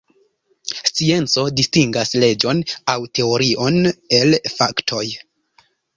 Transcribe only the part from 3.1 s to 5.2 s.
teorion el faktoj.